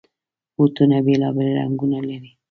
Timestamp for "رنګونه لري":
1.59-2.31